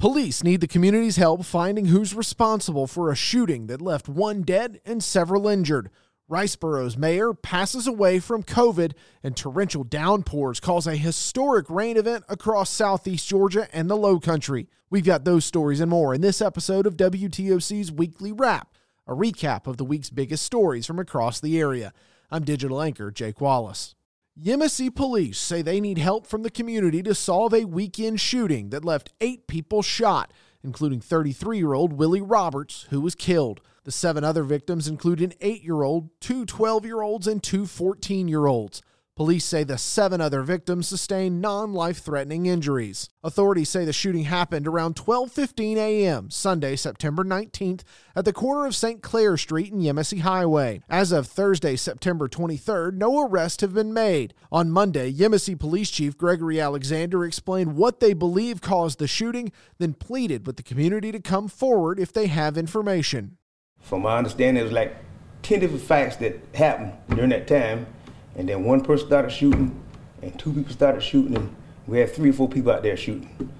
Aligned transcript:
Police 0.00 0.42
need 0.42 0.62
the 0.62 0.66
community's 0.66 1.16
help 1.16 1.44
finding 1.44 1.84
who's 1.84 2.14
responsible 2.14 2.86
for 2.86 3.10
a 3.10 3.14
shooting 3.14 3.66
that 3.66 3.82
left 3.82 4.08
one 4.08 4.40
dead 4.40 4.80
and 4.86 5.04
several 5.04 5.46
injured. 5.46 5.90
Riceboro's 6.26 6.96
mayor 6.96 7.34
passes 7.34 7.86
away 7.86 8.18
from 8.18 8.42
COVID, 8.42 8.92
and 9.22 9.36
torrential 9.36 9.84
downpours 9.84 10.58
cause 10.58 10.86
a 10.86 10.96
historic 10.96 11.68
rain 11.68 11.98
event 11.98 12.24
across 12.30 12.70
southeast 12.70 13.28
Georgia 13.28 13.68
and 13.74 13.90
the 13.90 13.96
Low 13.96 14.18
Country. 14.18 14.70
We've 14.88 15.04
got 15.04 15.26
those 15.26 15.44
stories 15.44 15.80
and 15.80 15.90
more 15.90 16.14
in 16.14 16.22
this 16.22 16.40
episode 16.40 16.86
of 16.86 16.96
WTOC's 16.96 17.92
Weekly 17.92 18.32
Wrap, 18.32 18.74
a 19.06 19.12
recap 19.12 19.66
of 19.66 19.76
the 19.76 19.84
week's 19.84 20.08
biggest 20.08 20.46
stories 20.46 20.86
from 20.86 20.98
across 20.98 21.40
the 21.40 21.60
area. 21.60 21.92
I'm 22.30 22.44
digital 22.44 22.80
anchor 22.80 23.10
Jake 23.10 23.38
Wallace. 23.38 23.94
Yemassee 24.42 24.94
police 24.94 25.38
say 25.38 25.60
they 25.60 25.80
need 25.80 25.98
help 25.98 26.26
from 26.26 26.42
the 26.42 26.50
community 26.50 27.02
to 27.02 27.14
solve 27.14 27.52
a 27.52 27.66
weekend 27.66 28.18
shooting 28.20 28.70
that 28.70 28.86
left 28.86 29.12
eight 29.20 29.46
people 29.46 29.82
shot, 29.82 30.32
including 30.64 30.98
33 30.98 31.58
year 31.58 31.74
old 31.74 31.92
Willie 31.92 32.22
Roberts, 32.22 32.86
who 32.88 33.02
was 33.02 33.14
killed. 33.14 33.60
The 33.84 33.92
seven 33.92 34.24
other 34.24 34.42
victims 34.42 34.88
include 34.88 35.20
an 35.20 35.34
8 35.42 35.62
year 35.62 35.82
old, 35.82 36.08
two 36.20 36.46
12 36.46 36.86
year 36.86 37.02
olds, 37.02 37.26
and 37.26 37.42
two 37.42 37.66
14 37.66 38.28
year 38.28 38.46
olds. 38.46 38.80
Police 39.16 39.44
say 39.44 39.64
the 39.64 39.76
seven 39.76 40.20
other 40.20 40.42
victims 40.42 40.88
sustained 40.88 41.42
non-life-threatening 41.42 42.46
injuries. 42.46 43.10
Authorities 43.22 43.68
say 43.68 43.84
the 43.84 43.92
shooting 43.92 44.24
happened 44.24 44.66
around 44.66 44.96
12:15 44.96 45.76
a.m. 45.76 46.30
Sunday, 46.30 46.74
September 46.74 47.22
19th, 47.22 47.82
at 48.16 48.24
the 48.24 48.32
corner 48.32 48.64
of 48.64 48.74
St. 48.74 49.02
Clair 49.02 49.36
Street 49.36 49.72
and 49.72 49.82
Yemassee 49.82 50.20
Highway. 50.20 50.80
As 50.88 51.12
of 51.12 51.26
Thursday, 51.26 51.76
September 51.76 52.28
23rd, 52.28 52.94
no 52.94 53.26
arrests 53.26 53.60
have 53.60 53.74
been 53.74 53.92
made. 53.92 54.32
On 54.50 54.70
Monday, 54.70 55.12
Yemassee 55.12 55.58
Police 55.58 55.90
Chief 55.90 56.16
Gregory 56.16 56.58
Alexander 56.58 57.24
explained 57.24 57.76
what 57.76 58.00
they 58.00 58.14
believe 58.14 58.62
caused 58.62 58.98
the 58.98 59.06
shooting, 59.06 59.52
then 59.78 59.92
pleaded 59.92 60.46
with 60.46 60.56
the 60.56 60.62
community 60.62 61.12
to 61.12 61.20
come 61.20 61.46
forward 61.46 62.00
if 62.00 62.10
they 62.10 62.28
have 62.28 62.56
information. 62.56 63.36
From 63.80 64.02
my 64.02 64.16
understanding, 64.16 64.62
it 64.62 64.64
was 64.64 64.72
like 64.72 64.96
10 65.42 65.60
different 65.60 65.82
facts 65.82 66.16
that 66.16 66.40
happened 66.54 66.92
during 67.10 67.30
that 67.30 67.46
time 67.46 67.86
and 68.36 68.48
then 68.48 68.64
one 68.64 68.80
person 68.82 69.06
started 69.06 69.30
shooting, 69.30 69.82
and 70.22 70.38
two 70.38 70.52
people 70.52 70.72
started 70.72 71.02
shooting, 71.02 71.36
and 71.36 71.54
we 71.86 71.98
had 71.98 72.14
three 72.14 72.30
or 72.30 72.32
four 72.32 72.48
people 72.48 72.72
out 72.72 72.82
there 72.82 72.96
shooting. 72.96 73.52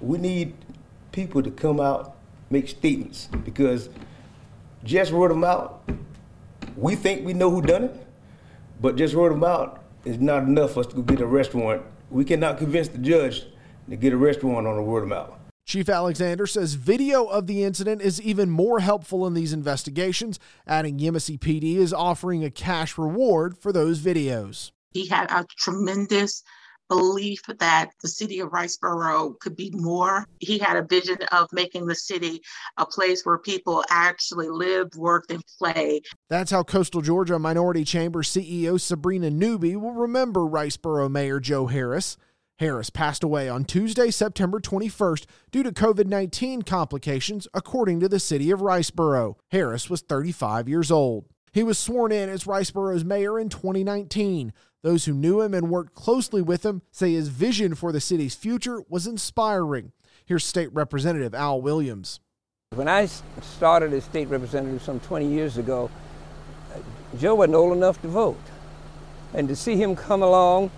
We 0.00 0.18
need 0.18 0.54
people 1.10 1.42
to 1.42 1.50
come 1.50 1.80
out, 1.80 2.16
make 2.50 2.68
statements, 2.68 3.28
because 3.44 3.88
just 4.84 5.12
word 5.12 5.30
of 5.30 5.36
mouth, 5.36 5.72
we 6.76 6.94
think 6.94 7.24
we 7.24 7.34
know 7.34 7.50
who 7.50 7.62
done 7.62 7.84
it, 7.84 8.06
but 8.80 8.96
just 8.96 9.14
word 9.14 9.32
of 9.32 9.38
mouth 9.38 9.78
is 10.04 10.18
not 10.18 10.42
enough 10.42 10.72
for 10.72 10.80
us 10.80 10.86
to 10.88 10.96
go 10.96 11.02
get 11.02 11.20
a 11.20 11.24
arrest 11.24 11.54
warrant. 11.54 11.82
We 12.10 12.24
cannot 12.24 12.58
convince 12.58 12.88
the 12.88 12.98
judge 12.98 13.46
to 13.88 13.96
get 13.96 14.12
a 14.12 14.16
arrest 14.16 14.42
warrant 14.42 14.66
on 14.66 14.76
a 14.76 14.82
word 14.82 15.04
of 15.04 15.08
mouth. 15.08 15.32
Chief 15.64 15.88
Alexander 15.88 16.46
says 16.46 16.74
video 16.74 17.24
of 17.24 17.46
the 17.46 17.62
incident 17.64 18.02
is 18.02 18.20
even 18.20 18.50
more 18.50 18.80
helpful 18.80 19.26
in 19.26 19.34
these 19.34 19.52
investigations, 19.52 20.38
adding 20.66 20.98
Yemassee 20.98 21.38
PD 21.38 21.76
is 21.76 21.94
offering 21.94 22.44
a 22.44 22.50
cash 22.50 22.98
reward 22.98 23.56
for 23.56 23.72
those 23.72 24.00
videos. 24.00 24.72
He 24.92 25.06
had 25.06 25.30
a 25.30 25.46
tremendous 25.56 26.42
belief 26.88 27.40
that 27.58 27.90
the 28.02 28.08
city 28.08 28.40
of 28.40 28.50
Riceboro 28.50 29.38
could 29.38 29.56
be 29.56 29.70
more. 29.72 30.26
He 30.40 30.58
had 30.58 30.76
a 30.76 30.82
vision 30.82 31.16
of 31.30 31.48
making 31.50 31.86
the 31.86 31.94
city 31.94 32.42
a 32.76 32.84
place 32.84 33.24
where 33.24 33.38
people 33.38 33.82
actually 33.88 34.50
live, 34.50 34.88
work, 34.96 35.24
and 35.30 35.42
play. 35.58 36.02
That's 36.28 36.50
how 36.50 36.64
Coastal 36.64 37.00
Georgia 37.00 37.38
Minority 37.38 37.84
Chamber 37.84 38.22
CEO 38.22 38.78
Sabrina 38.78 39.30
Newby 39.30 39.74
will 39.76 39.94
remember 39.94 40.40
Riceboro 40.40 41.10
Mayor 41.10 41.40
Joe 41.40 41.66
Harris. 41.66 42.18
Harris 42.62 42.90
passed 42.90 43.24
away 43.24 43.48
on 43.48 43.64
Tuesday, 43.64 44.08
September 44.08 44.60
21st 44.60 45.26
due 45.50 45.64
to 45.64 45.72
COVID 45.72 46.06
19 46.06 46.62
complications, 46.62 47.48
according 47.52 47.98
to 47.98 48.08
the 48.08 48.20
city 48.20 48.52
of 48.52 48.60
Riceboro. 48.60 49.34
Harris 49.50 49.90
was 49.90 50.00
35 50.00 50.68
years 50.68 50.88
old. 50.88 51.24
He 51.52 51.64
was 51.64 51.76
sworn 51.76 52.12
in 52.12 52.28
as 52.28 52.44
Riceboro's 52.44 53.04
mayor 53.04 53.36
in 53.36 53.48
2019. 53.48 54.52
Those 54.80 55.06
who 55.06 55.12
knew 55.12 55.40
him 55.40 55.54
and 55.54 55.70
worked 55.70 55.94
closely 55.94 56.40
with 56.40 56.64
him 56.64 56.82
say 56.92 57.14
his 57.14 57.26
vision 57.26 57.74
for 57.74 57.90
the 57.90 58.00
city's 58.00 58.36
future 58.36 58.84
was 58.88 59.08
inspiring. 59.08 59.90
Here's 60.24 60.44
State 60.44 60.72
Representative 60.72 61.34
Al 61.34 61.60
Williams. 61.60 62.20
When 62.76 62.86
I 62.86 63.06
started 63.06 63.92
as 63.92 64.04
state 64.04 64.28
representative 64.28 64.82
some 64.82 65.00
20 65.00 65.26
years 65.26 65.58
ago, 65.58 65.90
uh, 66.72 66.78
Joe 67.18 67.34
wasn't 67.34 67.56
old 67.56 67.76
enough 67.76 68.00
to 68.02 68.08
vote. 68.08 68.38
And 69.34 69.48
to 69.48 69.56
see 69.56 69.74
him 69.74 69.96
come 69.96 70.22
along 70.22 70.70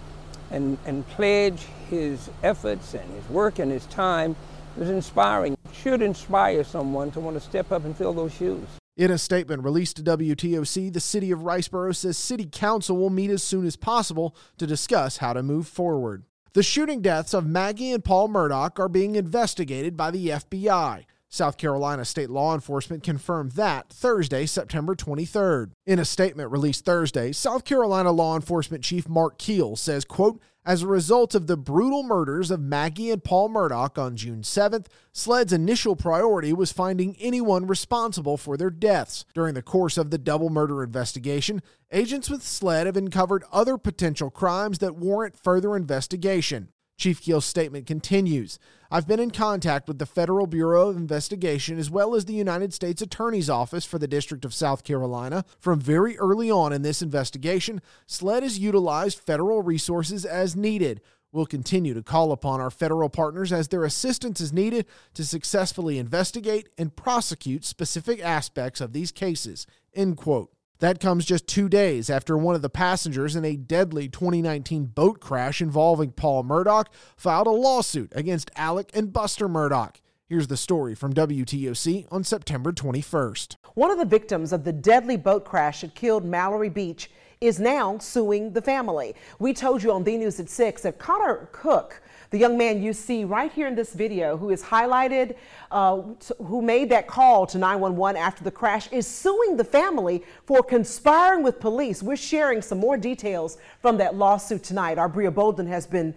and, 0.54 0.78
and 0.86 1.06
pledge 1.08 1.66
his 1.90 2.30
efforts 2.42 2.94
and 2.94 3.10
his 3.12 3.28
work 3.28 3.58
and 3.58 3.70
his 3.70 3.86
time 3.86 4.36
was 4.76 4.88
inspiring. 4.88 5.52
It 5.52 5.74
should 5.74 6.00
inspire 6.00 6.62
someone 6.62 7.10
to 7.12 7.20
want 7.20 7.36
to 7.36 7.40
step 7.40 7.72
up 7.72 7.84
and 7.84 7.96
fill 7.96 8.12
those 8.12 8.32
shoes. 8.32 8.66
In 8.96 9.10
a 9.10 9.18
statement 9.18 9.64
released 9.64 9.96
to 9.96 10.02
WTOC, 10.04 10.92
the 10.92 11.00
city 11.00 11.32
of 11.32 11.40
Riceboro 11.40 11.94
says 11.94 12.16
city 12.16 12.46
council 12.50 12.96
will 12.96 13.10
meet 13.10 13.30
as 13.30 13.42
soon 13.42 13.66
as 13.66 13.74
possible 13.74 14.36
to 14.58 14.66
discuss 14.66 15.16
how 15.16 15.32
to 15.32 15.42
move 15.42 15.66
forward. 15.66 16.22
The 16.52 16.62
shooting 16.62 17.00
deaths 17.00 17.34
of 17.34 17.44
Maggie 17.44 17.90
and 17.90 18.04
Paul 18.04 18.28
Murdaugh 18.28 18.78
are 18.78 18.88
being 18.88 19.16
investigated 19.16 19.96
by 19.96 20.12
the 20.12 20.28
FBI. 20.28 21.04
South 21.34 21.58
Carolina 21.58 22.04
state 22.04 22.30
law 22.30 22.54
enforcement 22.54 23.02
confirmed 23.02 23.52
that 23.52 23.88
Thursday, 23.88 24.46
September 24.46 24.94
23rd. 24.94 25.72
In 25.84 25.98
a 25.98 26.04
statement 26.04 26.52
released 26.52 26.84
Thursday, 26.84 27.32
South 27.32 27.64
Carolina 27.64 28.12
law 28.12 28.36
enforcement 28.36 28.84
chief 28.84 29.08
Mark 29.08 29.36
Keel 29.36 29.74
says, 29.74 30.04
quote, 30.04 30.40
as 30.64 30.82
a 30.82 30.86
result 30.86 31.34
of 31.34 31.48
the 31.48 31.56
brutal 31.56 32.04
murders 32.04 32.52
of 32.52 32.60
Maggie 32.60 33.10
and 33.10 33.24
Paul 33.24 33.50
Murdaugh 33.50 33.98
on 33.98 34.16
June 34.16 34.42
7th, 34.42 34.86
SLED's 35.12 35.52
initial 35.52 35.96
priority 35.96 36.52
was 36.52 36.70
finding 36.70 37.16
anyone 37.18 37.66
responsible 37.66 38.36
for 38.36 38.56
their 38.56 38.70
deaths. 38.70 39.24
During 39.34 39.54
the 39.54 39.60
course 39.60 39.98
of 39.98 40.10
the 40.10 40.18
double 40.18 40.50
murder 40.50 40.84
investigation, 40.84 41.62
agents 41.90 42.30
with 42.30 42.44
SLED 42.44 42.86
have 42.86 42.96
uncovered 42.96 43.42
other 43.50 43.76
potential 43.76 44.30
crimes 44.30 44.78
that 44.78 44.94
warrant 44.94 45.36
further 45.36 45.74
investigation. 45.74 46.68
Chief 46.96 47.20
Keel's 47.20 47.44
statement 47.44 47.86
continues 47.86 48.58
I've 48.90 49.08
been 49.08 49.18
in 49.18 49.32
contact 49.32 49.88
with 49.88 49.98
the 49.98 50.06
Federal 50.06 50.46
Bureau 50.46 50.88
of 50.88 50.96
Investigation 50.96 51.78
as 51.78 51.90
well 51.90 52.14
as 52.14 52.26
the 52.26 52.32
United 52.32 52.72
States 52.72 53.02
Attorney's 53.02 53.50
Office 53.50 53.84
for 53.84 53.98
the 53.98 54.06
District 54.06 54.44
of 54.44 54.54
South 54.54 54.84
Carolina. 54.84 55.44
From 55.58 55.80
very 55.80 56.16
early 56.18 56.48
on 56.48 56.72
in 56.72 56.82
this 56.82 57.02
investigation, 57.02 57.80
SLED 58.06 58.44
has 58.44 58.58
utilized 58.60 59.18
federal 59.18 59.62
resources 59.62 60.24
as 60.24 60.54
needed. 60.54 61.00
We'll 61.32 61.46
continue 61.46 61.94
to 61.94 62.02
call 62.04 62.30
upon 62.30 62.60
our 62.60 62.70
federal 62.70 63.08
partners 63.08 63.52
as 63.52 63.66
their 63.66 63.82
assistance 63.82 64.40
is 64.40 64.52
needed 64.52 64.86
to 65.14 65.24
successfully 65.24 65.98
investigate 65.98 66.68
and 66.78 66.94
prosecute 66.94 67.64
specific 67.64 68.24
aspects 68.24 68.80
of 68.80 68.92
these 68.92 69.10
cases. 69.10 69.66
End 69.92 70.16
quote. 70.16 70.53
That 70.80 70.98
comes 70.98 71.24
just 71.24 71.46
two 71.46 71.68
days 71.68 72.10
after 72.10 72.36
one 72.36 72.56
of 72.56 72.62
the 72.62 72.68
passengers 72.68 73.36
in 73.36 73.44
a 73.44 73.56
deadly 73.56 74.08
2019 74.08 74.86
boat 74.86 75.20
crash 75.20 75.60
involving 75.60 76.10
Paul 76.10 76.42
Murdaugh 76.42 76.86
filed 77.16 77.46
a 77.46 77.50
lawsuit 77.50 78.12
against 78.14 78.50
Alex 78.56 78.90
and 78.92 79.12
Buster 79.12 79.48
Murdaugh. 79.48 79.94
Here's 80.26 80.48
the 80.48 80.56
story 80.56 80.96
from 80.96 81.14
WTOC 81.14 82.08
on 82.10 82.24
September 82.24 82.72
21st. 82.72 83.56
One 83.74 83.92
of 83.92 83.98
the 83.98 84.04
victims 84.04 84.52
of 84.52 84.64
the 84.64 84.72
deadly 84.72 85.16
boat 85.16 85.44
crash 85.44 85.82
that 85.82 85.94
killed 85.94 86.24
Mallory 86.24 86.70
Beach 86.70 87.08
is 87.46 87.60
now 87.60 87.98
suing 87.98 88.52
the 88.52 88.62
family. 88.62 89.14
We 89.38 89.52
told 89.52 89.82
you 89.82 89.92
on 89.92 90.04
the 90.04 90.16
news 90.16 90.40
at 90.40 90.48
6 90.48 90.82
that 90.82 90.98
Connor 90.98 91.48
Cook 91.52 92.02
the 92.34 92.40
young 92.40 92.58
man 92.58 92.82
you 92.82 92.92
see 92.92 93.24
right 93.24 93.52
here 93.52 93.68
in 93.68 93.76
this 93.76 93.92
video, 93.92 94.36
who 94.36 94.50
is 94.50 94.60
highlighted, 94.60 95.36
uh, 95.70 96.02
who 96.38 96.60
made 96.60 96.90
that 96.90 97.06
call 97.06 97.46
to 97.46 97.58
911 97.58 98.20
after 98.20 98.42
the 98.42 98.50
crash, 98.50 98.90
is 98.90 99.06
suing 99.06 99.56
the 99.56 99.62
family 99.62 100.24
for 100.44 100.60
conspiring 100.60 101.44
with 101.44 101.60
police. 101.60 102.02
We're 102.02 102.16
sharing 102.16 102.60
some 102.60 102.78
more 102.78 102.96
details 102.96 103.58
from 103.80 103.98
that 103.98 104.16
lawsuit 104.16 104.64
tonight. 104.64 104.98
Our 104.98 105.08
Bria 105.08 105.30
Bolden 105.30 105.68
has 105.68 105.86
been 105.86 106.12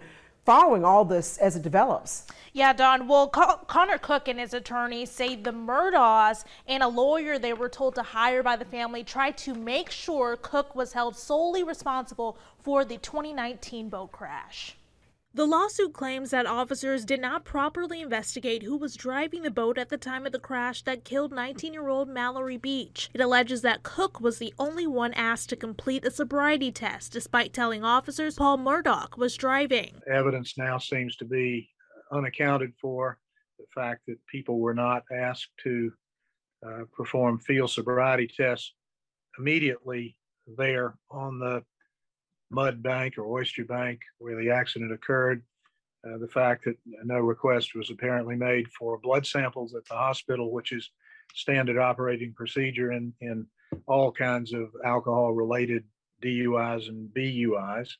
following 0.48 0.82
all 0.82 1.04
this 1.04 1.36
as 1.36 1.56
it 1.56 1.62
develops. 1.62 2.24
Yeah, 2.54 2.72
Don. 2.72 3.06
Well, 3.06 3.28
Con- 3.28 3.58
Connor 3.66 3.98
Cook 3.98 4.28
and 4.28 4.40
his 4.40 4.54
attorney 4.54 5.04
say 5.04 5.36
the 5.36 5.52
Murdaughs 5.52 6.46
and 6.66 6.82
a 6.82 6.88
lawyer 6.88 7.38
they 7.38 7.52
were 7.52 7.68
told 7.68 7.94
to 7.96 8.02
hire 8.02 8.42
by 8.42 8.56
the 8.56 8.64
family 8.64 9.04
tried 9.04 9.36
to 9.38 9.52
make 9.54 9.90
sure 9.90 10.38
Cook 10.40 10.74
was 10.74 10.94
held 10.94 11.18
solely 11.18 11.62
responsible 11.62 12.38
for 12.62 12.82
the 12.82 12.96
2019 12.96 13.90
boat 13.90 14.10
crash. 14.10 14.78
The 15.38 15.46
lawsuit 15.46 15.92
claims 15.92 16.30
that 16.30 16.46
officers 16.46 17.04
did 17.04 17.20
not 17.20 17.44
properly 17.44 18.00
investigate 18.00 18.64
who 18.64 18.76
was 18.76 18.96
driving 18.96 19.42
the 19.42 19.52
boat 19.52 19.78
at 19.78 19.88
the 19.88 19.96
time 19.96 20.26
of 20.26 20.32
the 20.32 20.40
crash 20.40 20.82
that 20.82 21.04
killed 21.04 21.30
19 21.30 21.72
year 21.72 21.86
old 21.86 22.08
Mallory 22.08 22.56
Beach. 22.56 23.08
It 23.14 23.20
alleges 23.20 23.62
that 23.62 23.84
Cook 23.84 24.20
was 24.20 24.38
the 24.38 24.52
only 24.58 24.84
one 24.84 25.14
asked 25.14 25.48
to 25.50 25.56
complete 25.56 26.04
a 26.04 26.10
sobriety 26.10 26.72
test, 26.72 27.12
despite 27.12 27.52
telling 27.52 27.84
officers 27.84 28.34
Paul 28.34 28.58
Murdaugh 28.58 29.16
was 29.16 29.36
driving. 29.36 30.02
Evidence 30.12 30.58
now 30.58 30.76
seems 30.76 31.14
to 31.18 31.24
be 31.24 31.70
unaccounted 32.10 32.72
for. 32.80 33.20
The 33.60 33.66
fact 33.72 34.06
that 34.08 34.18
people 34.26 34.58
were 34.58 34.74
not 34.74 35.04
asked 35.16 35.50
to 35.62 35.92
uh, 36.66 36.80
perform 36.96 37.38
field 37.38 37.70
sobriety 37.70 38.26
tests 38.26 38.74
immediately 39.38 40.16
there 40.56 40.96
on 41.12 41.38
the 41.38 41.62
mud 42.50 42.82
bank 42.82 43.18
or 43.18 43.26
oyster 43.26 43.64
bank 43.64 44.00
where 44.18 44.36
the 44.40 44.50
accident 44.50 44.92
occurred. 44.92 45.42
uh, 46.06 46.18
the 46.18 46.28
fact 46.28 46.64
that 46.64 46.76
no 47.04 47.18
request 47.18 47.74
was 47.74 47.90
apparently 47.90 48.36
made 48.36 48.66
for 48.72 48.98
blood 48.98 49.26
samples 49.26 49.74
at 49.74 49.84
the 49.86 49.94
hospital, 49.94 50.52
which 50.52 50.72
is 50.72 50.90
standard 51.34 51.76
operating 51.78 52.32
procedure 52.32 52.92
in, 52.92 53.12
in 53.20 53.46
all 53.86 54.10
kinds 54.12 54.52
of 54.52 54.70
alcohol 54.84 55.32
related 55.32 55.84
DUIs 56.22 56.88
and 56.88 57.08
BUIs. 57.14 57.90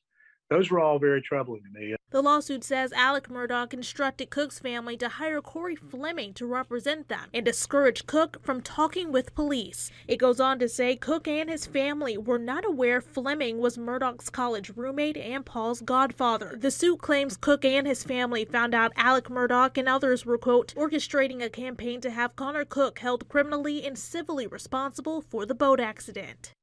Those 0.49 0.71
were 0.71 0.81
all 0.81 0.99
very 0.99 1.21
troubling 1.21 1.63
to 1.65 1.81
me. 1.81 1.95
The 2.11 2.23
lawsuit 2.23 2.65
says 2.65 2.95
Alex 2.95 3.29
Murdaugh 3.29 3.71
instructed 3.75 4.31
Cook's 4.31 4.59
family 4.59 4.97
to 4.97 5.11
hire 5.11 5.43
Corey 5.43 5.77
Fleming 5.77 6.33
to 6.35 6.47
represent 6.47 7.09
them 7.09 7.29
and 7.35 7.45
discourage 7.45 8.07
Cook 8.07 8.43
from 8.43 8.63
talking 8.63 9.13
with 9.13 9.35
police. 9.35 9.91
It 10.07 10.17
goes 10.17 10.41
on 10.41 10.59
to 10.61 10.71
say 10.71 10.97
Cook 10.97 11.29
and 11.29 11.51
his 11.51 11.67
family 11.67 12.17
were 12.17 12.39
not 12.39 12.65
aware 12.65 13.03
Fleming 13.03 13.59
was 13.59 13.77
Murdaugh's 13.77 14.31
college 14.31 14.71
roommate 14.75 15.19
and 15.19 15.45
Paul's 15.45 15.83
godfather. 15.83 16.57
The 16.59 16.71
suit 16.71 17.03
claims 17.03 17.37
Cook 17.37 17.63
and 17.63 17.87
his 17.87 18.05
family 18.05 18.47
found 18.47 18.75
out 18.75 18.95
Alex 18.97 19.29
Murdaugh 19.29 19.77
and 19.77 19.87
others 19.87 20.25
were, 20.25 20.39
quote, 20.39 20.73
orchestrating 20.77 21.43
a 21.43 21.51
campaign 21.51 22.01
to 22.01 22.11
have 22.11 22.37
Connor 22.37 22.65
Cook 22.65 23.01
held 23.01 23.29
criminally 23.29 23.87
and 23.87 23.99
civilly 23.99 24.47
responsible 24.47 25.21
for 25.21 25.45
the 25.45 25.55
boat 25.55 25.79
accident. 25.79 26.55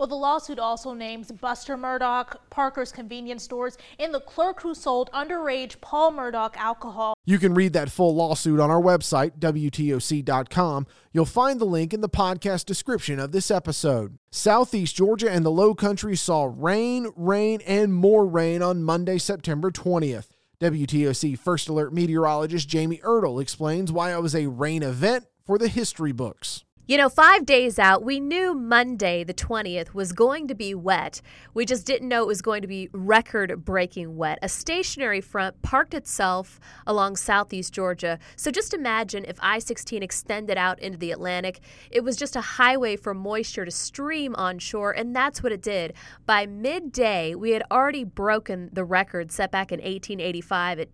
Well, 0.00 0.06
the 0.06 0.14
lawsuit 0.14 0.58
also 0.58 0.94
names 0.94 1.30
Buster 1.30 1.76
Murdaugh, 1.76 2.34
Parker's 2.48 2.90
convenience 2.90 3.42
stores, 3.44 3.76
and 3.98 4.14
the 4.14 4.20
clerk 4.20 4.62
who 4.62 4.74
sold 4.74 5.10
underage 5.12 5.78
Paul 5.82 6.12
Murdaugh 6.12 6.56
alcohol. 6.56 7.12
You 7.26 7.38
can 7.38 7.52
read 7.52 7.74
that 7.74 7.90
full 7.90 8.14
lawsuit 8.14 8.60
on 8.60 8.70
our 8.70 8.80
website, 8.80 9.38
WTOC.com. 9.38 10.86
You'll 11.12 11.26
find 11.26 11.60
the 11.60 11.66
link 11.66 11.92
in 11.92 12.00
the 12.00 12.08
podcast 12.08 12.64
description 12.64 13.20
of 13.20 13.32
this 13.32 13.50
episode. 13.50 14.16
Southeast 14.32 14.96
Georgia 14.96 15.30
and 15.30 15.44
the 15.44 15.50
Low 15.50 15.74
Country 15.74 16.16
saw 16.16 16.50
rain, 16.50 17.12
rain, 17.14 17.60
and 17.66 17.92
more 17.92 18.24
rain 18.24 18.62
on 18.62 18.82
Monday, 18.82 19.18
September 19.18 19.70
20th. 19.70 20.28
WTOC 20.62 21.38
First 21.38 21.68
Alert 21.68 21.92
meteorologist 21.92 22.66
Jamie 22.66 23.02
Ertle 23.04 23.42
explains 23.42 23.92
why 23.92 24.14
it 24.14 24.22
was 24.22 24.34
a 24.34 24.46
rain 24.46 24.82
event 24.82 25.26
for 25.44 25.58
the 25.58 25.68
history 25.68 26.12
books. 26.12 26.64
You 26.90 26.96
know, 26.96 27.08
five 27.08 27.46
days 27.46 27.78
out, 27.78 28.02
we 28.02 28.18
knew 28.18 28.52
Monday, 28.52 29.22
the 29.22 29.32
20th, 29.32 29.94
was 29.94 30.12
going 30.12 30.48
to 30.48 30.56
be 30.56 30.74
wet. 30.74 31.22
We 31.54 31.64
just 31.64 31.86
didn't 31.86 32.08
know 32.08 32.22
it 32.22 32.26
was 32.26 32.42
going 32.42 32.62
to 32.62 32.66
be 32.66 32.88
record 32.90 33.64
breaking 33.64 34.16
wet. 34.16 34.40
A 34.42 34.48
stationary 34.48 35.20
front 35.20 35.62
parked 35.62 35.94
itself 35.94 36.58
along 36.88 37.14
southeast 37.14 37.72
Georgia. 37.72 38.18
So 38.34 38.50
just 38.50 38.74
imagine 38.74 39.24
if 39.24 39.38
I 39.40 39.60
16 39.60 40.02
extended 40.02 40.58
out 40.58 40.80
into 40.80 40.98
the 40.98 41.12
Atlantic. 41.12 41.60
It 41.92 42.02
was 42.02 42.16
just 42.16 42.34
a 42.34 42.40
highway 42.40 42.96
for 42.96 43.14
moisture 43.14 43.64
to 43.64 43.70
stream 43.70 44.34
onshore, 44.34 44.90
and 44.90 45.14
that's 45.14 45.44
what 45.44 45.52
it 45.52 45.62
did. 45.62 45.92
By 46.26 46.46
midday, 46.46 47.36
we 47.36 47.52
had 47.52 47.62
already 47.70 48.02
broken 48.02 48.68
the 48.72 48.84
record 48.84 49.30
set 49.30 49.52
back 49.52 49.70
in 49.70 49.78
1885 49.78 50.80
at 50.80 50.92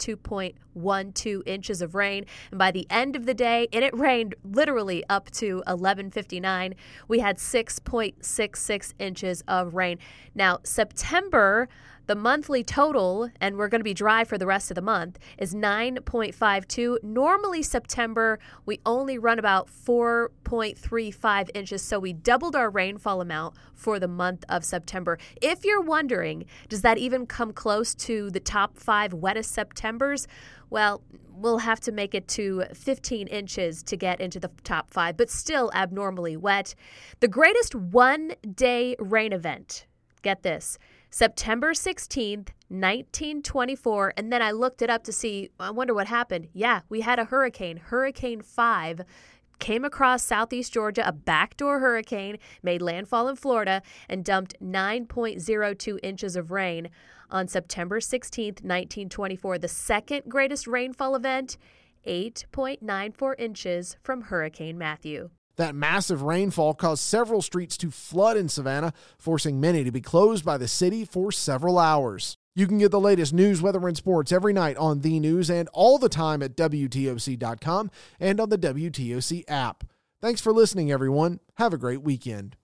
2.12 0.77 1.43
inches 1.47 1.83
of 1.83 1.95
rain. 1.95 2.25
And 2.51 2.59
by 2.59 2.71
the 2.71 2.87
end 2.91 3.17
of 3.17 3.27
the 3.27 3.35
day, 3.35 3.69
and 3.73 3.85
it 3.85 3.97
rained 3.97 4.35
literally 4.45 5.05
up 5.09 5.31
to 5.33 5.63
11:59, 5.67 6.75
we 7.09 7.21
had 7.21 7.39
6.66 7.39 8.95
inches 8.99 9.43
of 9.49 9.75
rain. 9.75 9.99
Now, 10.35 10.61
September 10.63 11.69
the 12.07 12.15
monthly 12.15 12.63
total, 12.63 13.31
and 13.41 13.57
we're 13.57 13.69
going 13.69 13.81
to 13.81 13.85
be 13.85 13.95
dry 13.95 14.25
for 14.25 14.39
the 14.39 14.47
rest 14.47 14.71
of 14.71 14.75
the 14.75 14.83
month, 14.83 15.19
is 15.39 15.55
9.52. 15.55 17.03
Normally, 17.03 17.63
September, 17.63 18.39
we 18.65 18.81
only 18.87 19.19
run 19.19 19.39
about 19.39 19.69
4.35 19.69 21.51
inches, 21.55 21.83
so 21.83 21.99
we 21.99 22.13
doubled 22.13 22.55
our 22.55 22.71
rainfall 22.71 23.21
amount 23.21 23.57
for 23.75 23.99
the 23.99 24.09
month 24.09 24.45
of 24.49 24.65
September. 24.65 25.19
If 25.43 25.65
you're 25.65 25.81
wondering, 25.81 26.47
does 26.69 26.83
that 26.83 26.99
even 26.99 27.27
come 27.27 27.53
close 27.53 27.95
to 27.97 28.31
the 28.31 28.41
top 28.41 28.79
five 28.79 29.13
wettest 29.13 29.53
Septembers? 29.53 30.29
Well, 30.71 31.03
we'll 31.37 31.59
have 31.59 31.81
to 31.81 31.93
make 31.93 32.15
it 32.15 32.27
to 32.29 32.65
15 32.73 33.27
inches 33.29 33.83
to 33.85 33.97
get 33.97 34.21
into 34.21 34.41
the 34.41 34.51
top 34.65 34.91
five, 34.91 35.17
but 35.17 35.31
still 35.31 35.71
abnormally 35.75 36.37
wet. 36.37 36.75
The 37.21 37.29
greatest 37.29 37.75
one 37.75 38.33
day 38.55 38.97
rain 38.99 39.33
event, 39.33 39.87
get 40.23 40.43
this, 40.43 40.79
September 41.11 41.73
16th, 41.73 42.51
1924. 42.69 44.15
And 44.17 44.33
then 44.33 44.43
I 44.43 44.51
looked 44.51 44.83
it 44.83 44.91
up 44.91 45.05
to 45.05 45.13
see, 45.13 45.51
I 45.59 45.71
wonder 45.71 45.95
what 45.95 46.09
happened. 46.09 46.49
Yeah, 46.53 46.81
we 46.89 47.01
had 47.01 47.19
a 47.19 47.25
hurricane, 47.25 47.79
Hurricane 47.79 48.43
5 48.43 49.03
came 49.59 49.85
across 49.85 50.23
southeast 50.23 50.73
Georgia, 50.73 51.07
a 51.07 51.13
backdoor 51.13 51.81
hurricane, 51.81 52.39
made 52.63 52.83
landfall 52.83 53.29
in 53.29 53.37
Florida, 53.37 53.83
and 54.09 54.25
dumped 54.25 54.55
9.02 54.61 55.99
inches 56.03 56.37
of 56.37 56.51
rain 56.51 56.91
on 57.31 57.49
September 57.49 58.01
16, 58.01 58.47
1924. 58.47 59.59
The 59.59 59.69
second 59.69 60.23
greatest 60.29 60.67
rainfall 60.67 61.17
event, 61.17 61.57
8.94 62.07 63.35
inches 63.39 63.97
from 64.03 64.23
Hurricane 64.23 64.79
Matthew. 64.79 65.31
That 65.57 65.75
massive 65.75 66.23
rainfall 66.23 66.75
caused 66.75 67.03
several 67.03 67.41
streets 67.43 67.77
to 67.79 67.91
flood 67.91 68.37
in 68.37 68.49
Savannah, 68.49 68.93
forcing 69.19 69.61
many 69.61 69.85
to 69.85 69.91
be 69.91 70.01
closed 70.01 70.45
by 70.45 70.59
the 70.59 70.69
city 70.69 71.05
for 71.05 71.33
several 71.33 71.79
hours. 71.79 72.37
You 72.55 72.67
can 72.67 72.79
get 72.79 72.91
the 72.91 73.01
latest 73.01 73.35
news, 73.35 73.61
weather, 73.61 73.87
and 73.87 73.97
sports 73.97 74.33
every 74.33 74.53
night 74.53 74.77
on 74.77 75.01
the 75.01 75.21
news 75.21 75.51
and 75.51 75.69
all 75.73 75.99
the 75.99 76.09
time 76.09 76.43
at 76.43 76.57
WTOC.com 76.57 77.91
and 78.19 78.41
on 78.41 78.49
the 78.49 78.59
WTOC 78.59 79.45
app. 79.49 79.85
Thanks 80.23 80.41
for 80.41 80.53
listening, 80.53 80.91
everyone. 80.91 81.41
Have 81.57 81.75
a 81.75 81.79
great 81.79 82.03
weekend. 82.03 82.57